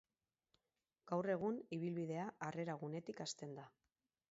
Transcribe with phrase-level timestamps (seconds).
[1.11, 3.71] Gaur egun, ibilbidea harrera-gunetik hasten da.